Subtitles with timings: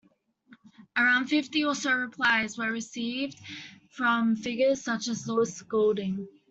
[0.97, 3.37] Around fifty or so replies were received
[3.91, 6.27] from figures such as Louis Golding.